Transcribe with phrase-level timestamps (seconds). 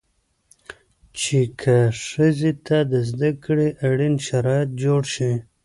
[1.19, 5.33] چې که ښځې ته د زده کړې اړين شرايط جوړ شي